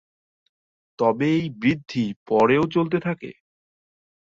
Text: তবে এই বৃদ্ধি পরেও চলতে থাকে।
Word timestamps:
তবে 0.99 1.27
এই 1.33 1.45
বৃদ্ধি 1.57 2.05
পরেও 2.27 2.63
চলতে 2.67 2.97
থাকে। 2.99 3.31